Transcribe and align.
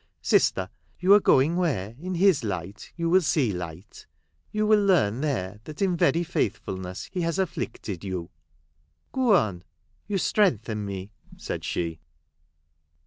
Sister, 0.23 0.71
you 0.99 1.13
are 1.13 1.19
going 1.19 1.57
where 1.57 1.95
in 2.01 2.15
His 2.15 2.43
light 2.43 2.91
you 2.97 3.07
will 3.07 3.21
see 3.21 3.53
light; 3.53 4.07
you 4.51 4.65
will 4.65 4.83
learn 4.83 5.21
there 5.21 5.59
that 5.65 5.79
in 5.79 5.95
very 5.95 6.23
faithfulness 6.23 7.07
he 7.13 7.21
has 7.21 7.37
afflicted 7.37 8.03
you!"" 8.03 8.31
Go 9.11 9.35
on— 9.35 9.63
you 10.07 10.17
strengthen 10.17 10.85
me," 10.87 11.11
said 11.37 11.63
she. 11.63 11.99